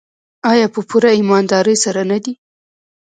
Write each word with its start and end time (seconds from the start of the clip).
آیا 0.51 0.67
په 0.75 0.79
پوره 0.89 1.11
ایمانداري 1.17 1.75
سره 1.83 2.01
نه 2.11 2.17
دی؟ 2.23 2.33